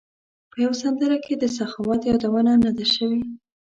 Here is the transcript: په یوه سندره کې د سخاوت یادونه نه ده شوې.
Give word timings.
په 0.51 0.57
یوه 0.63 0.75
سندره 0.83 1.17
کې 1.25 1.33
د 1.37 1.43
سخاوت 1.57 2.01
یادونه 2.11 2.51
نه 2.63 2.71
ده 2.77 2.85
شوې. 2.95 3.21